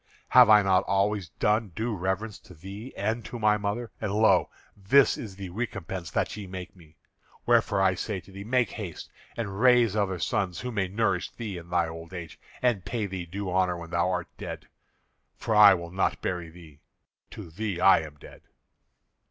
[0.29, 3.91] Have I not always done due reverence to thee and to my mother?
[4.01, 4.49] And, lo!
[4.75, 6.97] this is the recompense that ye make me.
[7.45, 11.59] Wherefore I say to thee, make haste and raise other sons who may nourish thee
[11.59, 14.67] in thy old age, and pay thee due honour when thou art dead,
[15.37, 16.81] for I will not bury thee.
[17.29, 18.41] To thee I am dead."